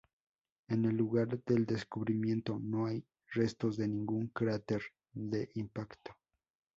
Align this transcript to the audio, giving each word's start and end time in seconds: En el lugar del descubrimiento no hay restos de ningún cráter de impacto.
En 0.67 0.83
el 0.85 0.97
lugar 0.97 1.43
del 1.45 1.67
descubrimiento 1.67 2.57
no 2.59 2.87
hay 2.87 3.05
restos 3.35 3.77
de 3.77 3.87
ningún 3.87 4.29
cráter 4.29 4.81
de 5.13 5.51
impacto. 5.53 6.15